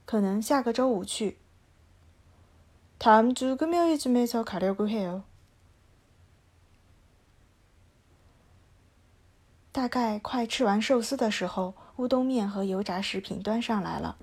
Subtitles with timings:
[0.06, 1.38] 可能下个周五去.
[3.00, 5.24] 다음 주 금요일쯤에서 가려고 해요.
[9.72, 14.16] 大概快吃完寿司的时候，乌冬面和油炸食品端上来了。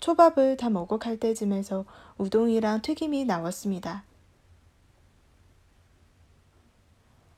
[0.00, 1.84] 초밥을 다 먹고 갈 때쯤에서
[2.18, 4.02] 우동이랑 튀김이 나왔습니다.